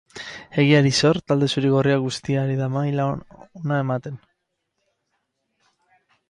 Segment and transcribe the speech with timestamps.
[0.61, 3.05] Egiari zor, talde zuri-gorria guztia ari da maila
[3.57, 4.17] ona ematen.